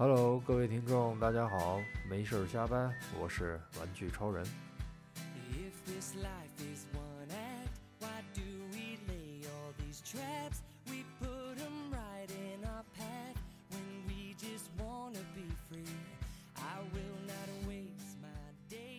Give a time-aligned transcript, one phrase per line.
[0.00, 1.78] Hello，各位听众，大家好，
[2.08, 2.90] 没事儿瞎掰，
[3.20, 4.42] 我是玩具超人。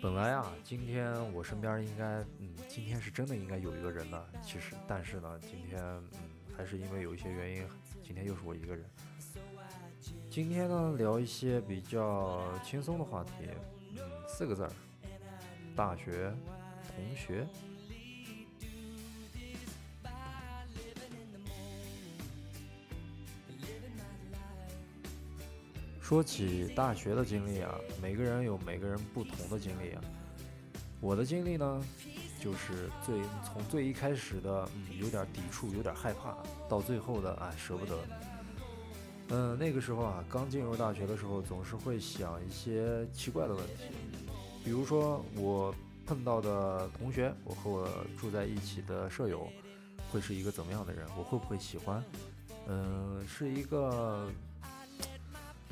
[0.03, 6.09] 本来啊，今天我身边应该，嗯，今天是真的应该有一个人的，其实，但是呢，今天，嗯，
[6.55, 7.67] 还是因为有一些原因，
[8.03, 8.85] 今天又是我一个人。
[10.31, 13.31] 今天呢，聊一些比较轻松的话题，
[13.97, 13.99] 嗯，
[14.29, 14.71] 四个字儿，
[15.75, 16.33] 大学
[16.87, 17.45] 同学。
[25.99, 30.01] 说起大学的经历啊，每个人有每个人不同的经历啊。
[31.01, 31.83] 我的经历呢，
[32.39, 36.37] 就是最从最一开始的，嗯，有点抵触，有点害怕，
[36.69, 37.97] 到最后的，哎，舍不得。
[39.33, 43.85] 嗯，那个时候啊，刚进入大学的时候，总是会想一些奇怪的问题，
[44.61, 45.73] 比如说我
[46.05, 47.87] 碰到的同学，我和我
[48.19, 49.47] 住在一起的舍友，
[50.11, 51.07] 会是一个怎么样的人？
[51.17, 52.03] 我会不会喜欢？
[52.67, 54.29] 嗯，是一个，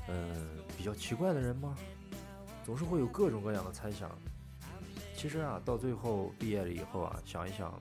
[0.08, 1.76] 嗯，比较奇怪的人吗？
[2.66, 4.10] 总是会有各种各样的猜想。
[5.14, 7.78] 其实啊，到最后毕业了以后啊，想一想，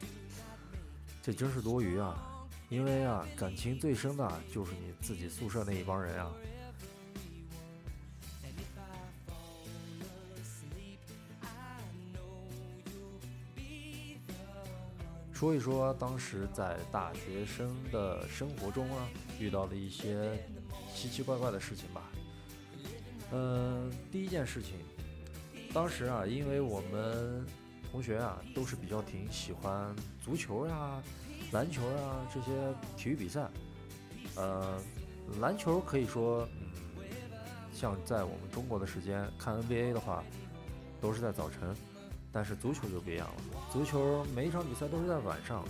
[1.22, 2.37] 这真是多余啊。
[2.68, 6.30] 因为啊，感情最深的就是你自己宿舍那一帮人啊。
[15.32, 20.36] 说一说当时在大学生的生活中啊，遇到的一些
[20.92, 22.02] 奇奇怪怪的事情吧。
[23.30, 24.74] 嗯，第一件事情，
[25.72, 27.46] 当时啊，因为我们
[27.90, 31.00] 同学啊都是比较挺喜欢足球呀、
[31.52, 32.52] 篮球啊这些
[32.96, 33.48] 体育比赛。
[34.36, 34.78] 呃，
[35.40, 36.48] 篮球可以说，
[36.96, 37.02] 嗯，
[37.72, 40.22] 像在我们中国的时间看 NBA 的话，
[41.00, 41.74] 都是在早晨。
[42.30, 43.34] 但是足球就不一样了，
[43.72, 45.64] 足球每一场比赛都是在晚上，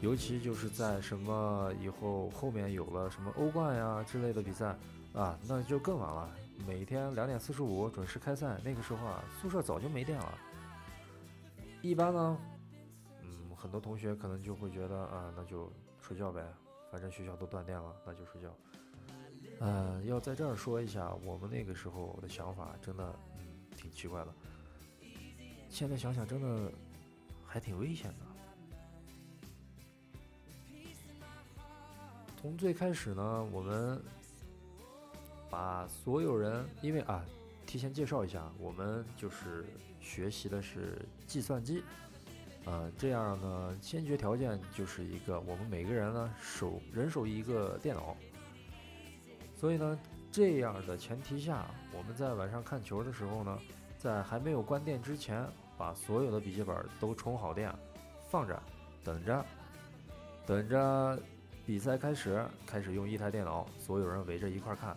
[0.00, 4.74] 尤其就是在什么以后后面有了什么欧冠呀之类的比赛
[5.12, 6.28] 啊，那就更晚了。
[6.66, 10.38] 每天两点四十五准时开赛，那个时候啊，宿舍早就没电了。
[11.82, 12.38] 一般呢，
[13.60, 15.70] 很多同学可能就会觉得啊，那就
[16.00, 16.46] 睡觉呗，
[16.92, 18.54] 反正学校都断电了，那就睡觉。
[19.58, 23.12] 呃，要在这儿说一下，我们那个时候的想法真的，
[23.76, 24.32] 挺奇怪的。
[25.68, 26.72] 现在想想，真的
[27.44, 28.26] 还挺危险的。
[32.40, 34.00] 从最开始呢，我们
[35.50, 37.24] 把所有人，因为啊，
[37.66, 39.66] 提前介绍一下，我们就是
[40.00, 41.82] 学习的是计算机，
[42.68, 48.14] 呃，这样呢，先决条件就是一个，我们每个人呢手人手一个电脑，
[49.56, 49.98] 所以呢，
[50.30, 53.58] 这样的前提下，我们在晚上看球的时候呢。
[54.00, 55.44] 在还没有关电之前，
[55.76, 57.68] 把所有的笔记本都充好电，
[58.30, 58.62] 放着，
[59.02, 59.44] 等着，
[60.46, 61.20] 等着
[61.66, 64.96] 比赛开始，开始用一台电脑，所有人围着一块看，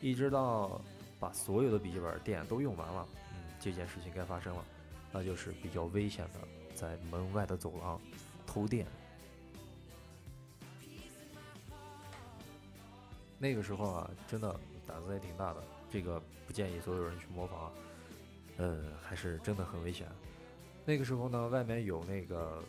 [0.00, 0.80] 一直到
[1.18, 4.64] 把所有的笔记本电都用完了，嗯，这件事情该发生了，
[5.10, 6.38] 那就是比较危险的，
[6.76, 7.98] 在门外的走廊
[8.46, 8.86] 偷电。
[13.38, 14.54] 那个时候啊，真的
[14.86, 17.72] 胆子也挺大的，这个不建议所有人去模仿。
[18.58, 20.06] 呃，还是真的很危险。
[20.84, 22.62] 那个时候呢，外面有那个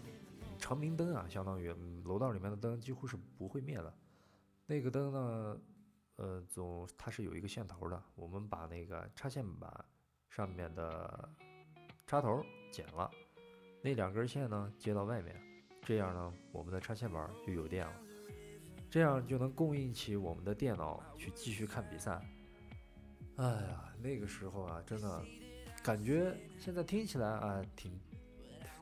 [0.57, 3.93] 长明灯啊，相当于楼道里面的灯几乎是不会灭的。
[4.65, 5.57] 那个灯呢，
[6.17, 9.85] 呃，总它是有一个线头的，我们把那个插线板
[10.29, 11.29] 上面的
[12.05, 13.09] 插头剪了，
[13.87, 15.33] 那两根线呢接到外面，
[15.81, 17.93] 这样呢，我们的插线板就有电了，
[18.89, 22.21] 这样就能供应起我们的电脑去继续看比赛。
[23.37, 25.23] 哎呀，那个时候啊，真的。
[25.81, 27.97] 感觉现在听起来啊，挺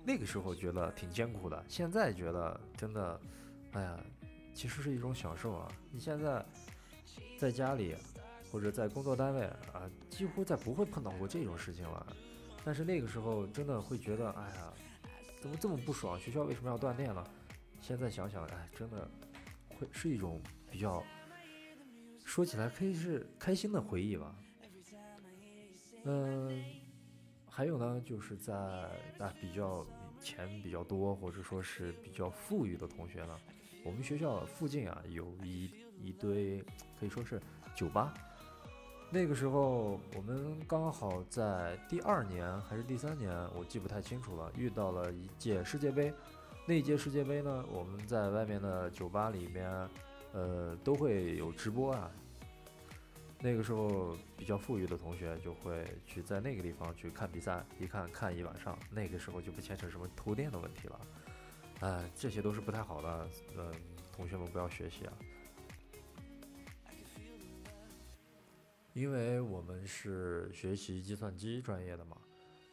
[0.03, 3.21] 那个时候觉得挺艰苦的，现在觉得真的，
[3.73, 4.03] 哎呀，
[4.55, 5.71] 其实是一种享受啊！
[5.91, 6.43] 你现在
[7.37, 7.95] 在家里
[8.51, 12.07] 或者在工作单位啊，几乎再不会碰到过这种事情了。
[12.63, 14.73] 但是那个时候真的会觉得，哎呀，
[15.45, 16.19] 怎么这么不爽？
[16.19, 17.23] 学校为什么要断电了？
[17.79, 19.07] 现在想想，哎，真的
[19.69, 21.03] 会是一种比较
[22.23, 24.35] 说起来可以是开心的回忆吧。
[26.05, 26.65] 嗯。
[27.47, 29.85] 还有呢，就是在啊比较
[30.19, 33.39] 钱比较多，或者说是比较富裕的同学呢，
[33.83, 35.69] 我们学校附近啊有一
[36.01, 36.59] 一堆
[36.99, 37.39] 可以说是
[37.75, 38.15] 酒吧。
[39.15, 46.13] 那个时候我们刚好在第二年还是第三年，我记不太清楚了，遇到了一届世界杯。
[46.65, 49.89] 那一届世界杯呢，我们在外面的酒吧里面，
[50.33, 52.11] 呃，都会有直播啊。
[53.39, 58.77] 那个时候比较富裕的同学就会去在那个地方去看比赛，一看看一晚上。
[58.91, 60.99] 那个时候就不牵扯什么偷电的问题了，
[61.79, 63.71] 哎，这些都是不太好的，嗯，
[64.11, 65.13] 同学们不要学习啊。
[68.95, 72.15] 因为我们是学习计算机专业的嘛，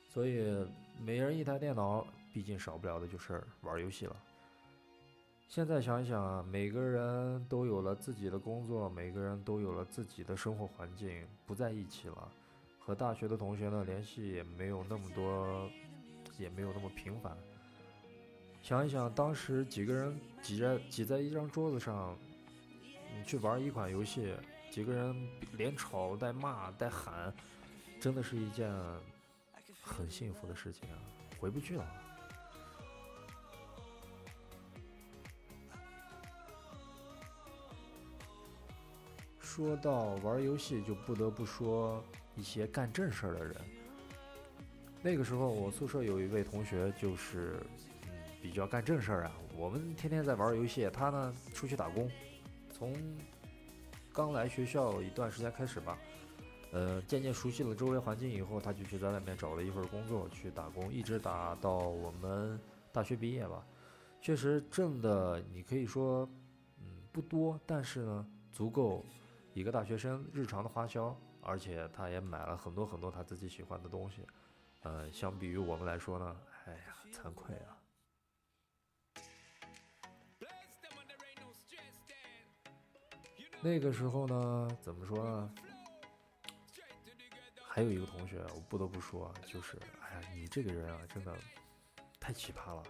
[0.09, 0.65] 所以
[1.05, 4.17] 每人一台电脑，毕竟少不了的就是玩游戏了。
[5.49, 12.31] 现在想想啊，每个人都有了自己的工作，每个人都有了自己的生活环境，不在一起了，
[12.79, 15.69] 和大学的同学呢联系也没有那么多，
[16.39, 17.37] 也没有那么频繁。
[18.63, 22.17] 想一想，当时几个人挤在挤在一张桌子上，
[23.13, 24.33] 你去玩一款游戏。
[24.73, 25.15] 几个人
[25.59, 27.31] 连吵带骂带喊，
[28.01, 28.73] 真的是一件
[29.83, 30.97] 很幸福的事情啊！
[31.39, 31.87] 回不去了。
[39.39, 42.03] 说到玩游戏，就不得不说
[42.35, 43.55] 一些干正事儿的人。
[45.03, 47.63] 那个时候，我宿舍有一位同学，就是
[48.07, 49.33] 嗯比较干正事儿啊。
[49.55, 52.11] 我们天天在玩游戏，他呢出去打工，
[52.73, 52.97] 从。
[54.13, 55.99] 刚来学校一段时间开始吧，
[56.73, 62.61] 呃，渐渐熟悉了周围环境以后，他就去在外面找了一份工作去打工，一直打到我们
[62.93, 63.67] 大学毕业吧。
[64.21, 66.29] 确实挣的你可以说，
[66.79, 69.05] 嗯，不多，但是呢，足够
[69.55, 74.27] 一个大学生日常的花销，而且他也买了很多很多他自己喜欢的东西。
[74.83, 76.37] 呃，相比于我们来说呢，
[76.67, 77.82] 哎呀，惭愧啊。
[83.65, 85.55] 那个时候呢，怎么说呢？
[87.65, 91.33] 还有一个同学，我不得不说，就是，哎呀，你这个人啊，真的
[92.19, 92.83] 太奇葩了。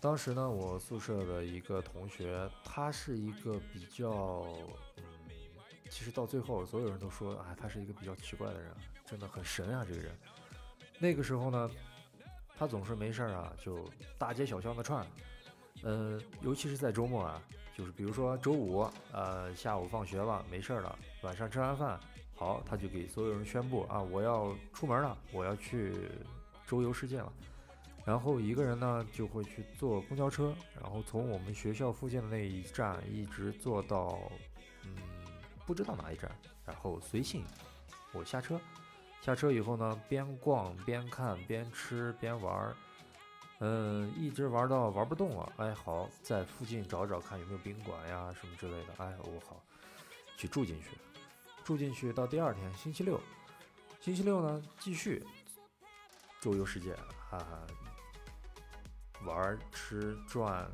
[0.00, 4.10] 当时呢，我宿舍的一个同学，他是一个比较，
[4.96, 5.04] 嗯，
[5.88, 8.74] 其实到最后，所有人都说，哎，他是一个比较奇怪的人，
[9.06, 10.18] 真的很神啊，这个人。
[10.98, 11.70] 那个时候呢，
[12.56, 15.06] 他总是没事儿啊，就大街小巷的串。
[15.82, 17.42] 呃，尤其是在周末啊，
[17.76, 21.98] 就是比如说周五，呃，下午放学了，没事儿了，晚上吃完饭，
[22.34, 26.08] 好，他就给所有人宣布啊，我要出门了，我要去
[26.66, 27.32] 周游世界了。
[28.04, 34.18] 然后一个人呢，就会去坐公交车，然后从我们学校附近的那一站一直坐到，
[34.84, 34.96] 嗯，
[35.66, 36.30] 不知道哪一站，
[36.64, 37.44] 然后随性，
[38.12, 38.60] 我下车，
[39.20, 42.76] 下车以后呢，边逛边看边吃边玩儿
[43.64, 49.62] 嗯，一直玩到玩不动了，哎，好，在附近找找看有没有宾馆呀，什么之类的，哎，我好，
[50.36, 50.98] 去住进去，
[51.62, 53.20] 住进去到第二天星期六，
[54.00, 55.24] 星期六呢继续
[56.40, 56.92] 周游世界，
[57.30, 57.64] 哈哈，
[59.24, 60.68] 玩吃转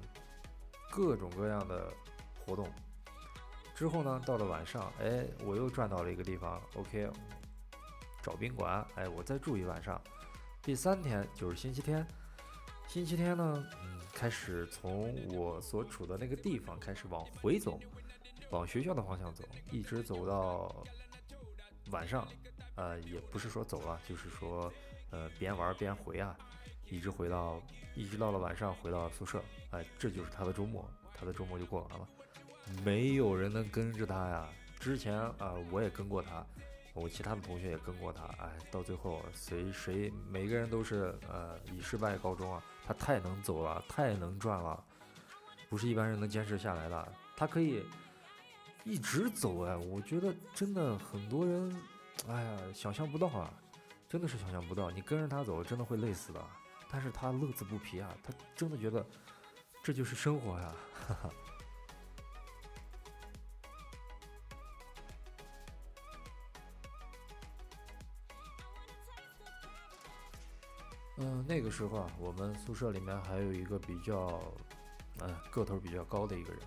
[0.90, 1.92] 各种各样的
[2.46, 2.66] 活动，
[3.74, 7.10] 之后呢到了晚上，哎，我又转到了一个地方，OK，
[8.22, 10.00] 找宾馆，哎，我再住一晚上，
[10.62, 12.08] 第三天就是星期天。
[12.88, 13.66] 星期天呢，
[14.14, 17.78] 开始从我所处的那个地方开始往回走，
[18.48, 20.74] 往学校的方向走，一直走到
[21.90, 22.26] 晚上，
[22.76, 24.72] 呃，也不是说走了，就是说，
[25.10, 26.34] 呃，边玩边回啊，
[26.88, 27.60] 一直回到，
[27.94, 32.08] 一直到了晚上回到宿舍，哎，这就是他的周末，他的周末就过完了，
[32.82, 34.48] 没有人能跟着他呀。
[34.80, 36.44] 之前啊，我也跟过他。
[36.94, 42.62] 我其他的同学也跟过他，哎，到最后谁谁每个人都是呃以失败告终啊！
[42.84, 44.82] 他太能走了，太能转了，
[45.68, 47.12] 不是一般人能坚持下来的。
[47.36, 47.84] 他可以
[48.84, 51.80] 一直走哎，我觉得真的很多人，
[52.26, 53.52] 哎呀，想象不到啊，
[54.08, 54.90] 真的是想象不到。
[54.90, 56.44] 你跟着他走，真的会累死的。
[56.90, 59.06] 但是他乐此不疲啊，他真的觉得
[59.84, 60.74] 这就是生活呀，
[61.06, 61.30] 哈哈。
[71.20, 74.40] 嗯，那个时候啊，我们宿舍里面还有一个比较，
[75.20, 76.62] 嗯，个头比较高的一个人。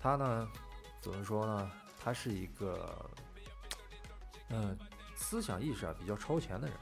[0.00, 0.48] 他呢，
[1.00, 1.70] 怎么说呢？
[1.98, 3.10] 他是一个，
[4.50, 4.78] 嗯，
[5.16, 6.76] 思想意识啊比较超前的人。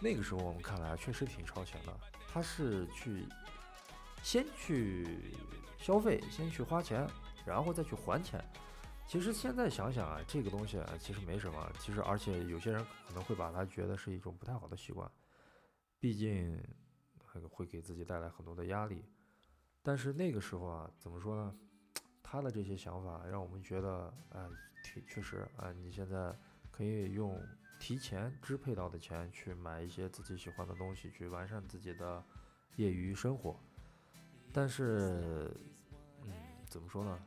[0.00, 1.92] 那个时候我们看来，确实挺超前的。
[2.32, 3.26] 他是去
[4.22, 5.34] 先去
[5.78, 7.04] 消费，先去花钱，
[7.44, 8.44] 然后再去还钱。
[9.08, 11.72] 其实现在想想啊，这个东西啊，其实没什么。
[11.80, 15.10] 其实而且有些人可能会把它觉得是一种不太好的习惯。
[16.00, 16.58] 毕竟，
[17.50, 19.04] 会给自己带来很多的压力。
[19.82, 21.54] 但是那个时候啊，怎么说呢？
[22.22, 24.46] 他的这些想法让我们觉得，哎，
[24.84, 26.36] 确确实啊，你现在
[26.70, 27.40] 可以用
[27.80, 32.22] 提前支配到的钱去买一些自己喜欢的东西，去完善自己的
[32.76, 33.58] 业余生活。
[34.52, 35.50] 但是，
[36.22, 36.32] 嗯，
[36.68, 37.18] 怎么说呢？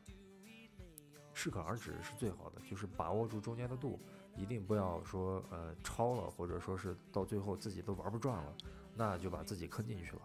[1.34, 4.00] 适可而止是最好的，就是把握住中间的度，
[4.42, 8.52] 一定不要说呃超了，或者说是到最后自己都玩不转了，
[8.96, 10.22] 那就把自己坑进去了。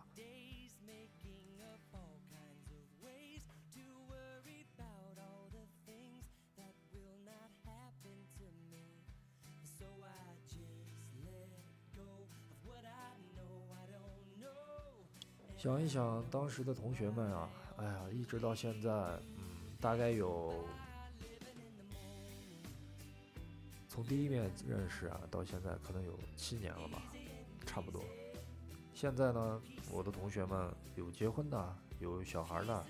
[15.59, 20.65] 想一想当时的同学们啊，哎呀，一直到现在，嗯，大概有
[23.97, 27.03] 从第一面认识啊到现在，可能有七年了吧，
[27.65, 28.05] 差不多。
[28.93, 32.85] 现在呢，我的同学们有结婚的，有小孩的，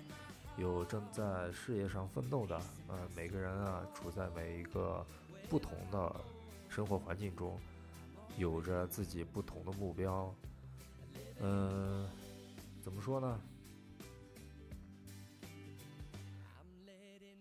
[0.57, 5.01] 有正在事业上奋斗的，呃，每个人啊处在每一个
[5.47, 6.13] 不同的
[6.67, 7.57] 生活环境中，
[8.37, 10.35] 有着自己不同的目标，
[11.39, 12.05] 嗯、
[12.81, 13.39] 怎么说呢？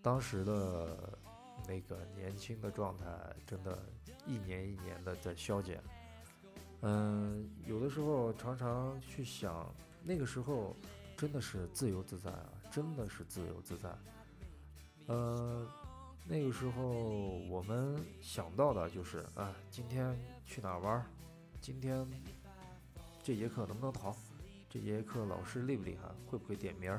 [0.01, 1.16] 当时的
[1.67, 3.05] 那个年轻的状态，
[3.47, 3.79] 真的，
[4.27, 5.83] 一年一年的在消减。
[6.83, 10.77] 嗯，有的时候常常去想，那个时候
[11.17, 13.91] 真的是自由自在啊，真的是自由自在。
[15.07, 15.67] 呃，
[16.27, 16.83] 那个时候
[17.49, 21.05] 我们想到的就是，啊，今天去哪玩？
[21.61, 22.07] 今天
[23.23, 24.15] 这节课能不能逃？
[24.69, 26.09] 这节课老师厉不厉害？
[26.27, 26.97] 会不会点名？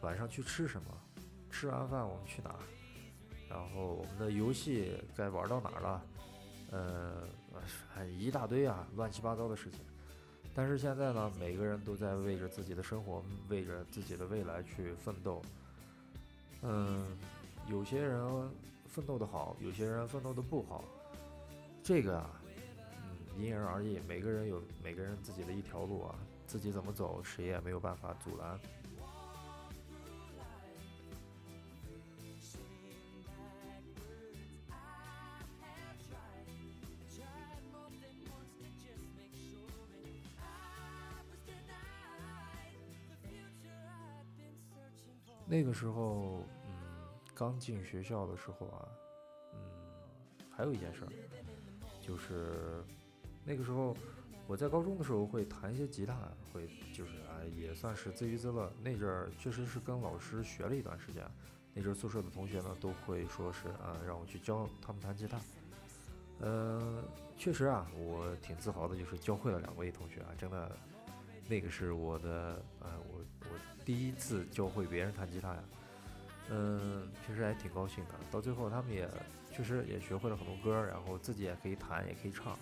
[0.00, 0.88] 晚上去吃什么？
[1.50, 2.58] 吃完饭我们去哪儿？
[3.54, 6.02] 然后我们的游戏该玩到哪儿了？
[6.72, 7.28] 呃，
[7.94, 9.78] 还一大堆啊，乱七八糟的事情。
[10.56, 15.40] 但是现在呢，每个人都在为着自己的生活，为着自己的未来去奋斗。
[16.62, 17.06] 嗯，
[17.68, 18.50] 有些人
[18.88, 20.82] 奋斗的好，有些人奋斗的不好。
[21.80, 22.30] 这个啊，
[23.04, 28.58] 嗯，因人而异，每个人有每个人自己的一条路啊，自己怎么走，谁也没有办法阻拦。
[45.54, 46.74] 那个时候，嗯，
[47.32, 48.88] 刚进学校的时候啊，
[49.52, 49.60] 嗯，
[50.50, 51.12] 还有一件事儿，
[52.02, 52.82] 就是
[53.44, 53.96] 那个时候
[54.48, 56.16] 我在高中的时候会弹一些吉他，
[56.52, 58.68] 会就是啊，也算是自娱自乐。
[58.82, 61.24] 那阵儿确实是跟老师学了一段时间，
[61.72, 65.40] 那阵儿宿舍的同学呢都会说是啊，让我去教他们弹吉他。
[66.40, 67.00] 呃，
[67.38, 70.76] 确实啊，我挺自豪的，就是教会了两位同学啊，真的，
[71.46, 75.58] 那个是我的呃，我我第一次教会别人弹吉他呀，
[76.50, 78.10] 嗯，确实还挺高兴的。
[78.30, 79.08] 到最后他们也
[79.52, 82.58] 确实也学会了很多歌，然后自己也可以弹，也可以唱。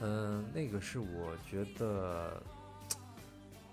[0.00, 2.42] 嗯，那个是我觉得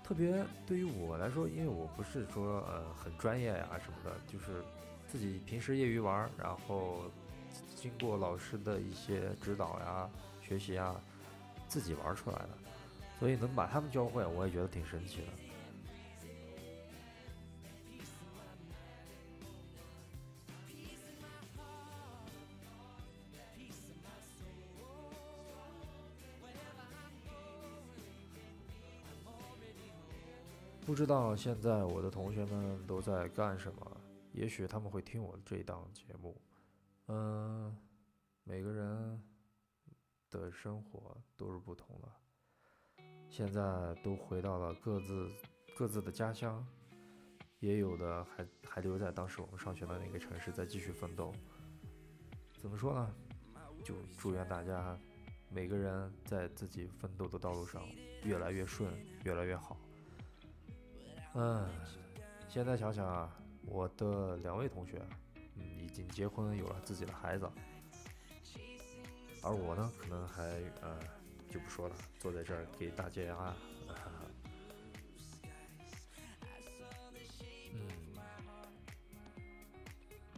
[0.04, 4.62] 特别对于我来说，因为我不是说呃很专业呀什么的，就是
[5.08, 7.04] 自己平时业余玩，然后
[7.74, 10.08] 经过老师的一些指导呀、
[10.40, 10.94] 学习呀，
[11.66, 12.48] 自己玩出来的。
[13.18, 15.26] 所以能把他们教会，我也觉得挺神奇的。
[30.84, 34.00] 不知道现在我的同学们都在干什么？
[34.32, 36.36] 也许他们会听我这档节目。
[37.06, 37.76] 嗯，
[38.42, 39.22] 每个人
[40.28, 42.08] 的生活都是不同的。
[43.30, 45.30] 现在都回到了各自
[45.76, 46.66] 各自的家乡，
[47.60, 51.32] 也有的还还留在当时我们上学的那个城市，在继续奋斗。
[52.60, 53.14] 怎么说呢？
[53.84, 54.98] 就祝愿大家
[55.48, 57.82] 每个人在自己奋斗的道路上
[58.24, 58.92] 越来越顺，
[59.24, 59.76] 越来越好。
[61.34, 61.68] 嗯，
[62.48, 63.34] 现在想想啊，
[63.66, 65.00] 我的两位同学，
[65.56, 67.50] 嗯，已经结婚，有了自己的孩子，
[69.42, 70.42] 而我呢，可能还
[70.80, 70.98] 呃。
[71.52, 73.54] 就不说了，坐在这儿给大家啊，
[77.74, 77.78] 嗯，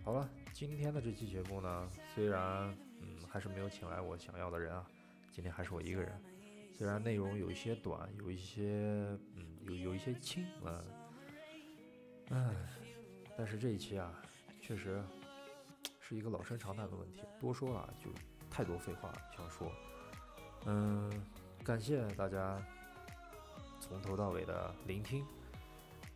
[0.04, 2.68] 好了，今天的这期节目呢，虽然
[3.00, 4.84] 嗯还是没有请来我想要的人啊，
[5.30, 6.20] 今天还是我一个人，
[6.76, 10.84] 虽然内容有一些短，有一些嗯有有一些轻啊，
[12.30, 12.54] 唉，
[13.36, 14.12] 但是这一期啊，
[14.60, 15.02] 确实
[16.00, 18.10] 是一个老生常谈的问题，多说了就
[18.50, 19.70] 太多废话想说。
[20.66, 21.10] 嗯，
[21.64, 22.60] 感谢大家
[23.80, 25.24] 从头到尾的聆听，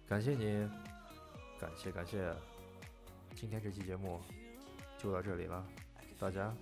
[0.07, 0.69] 感谢你，
[1.59, 2.35] 感谢感谢。
[3.35, 4.21] 今天这期节目
[4.99, 5.65] 就到这里了，
[6.19, 6.53] 大家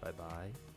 [0.00, 0.73] 拜拜。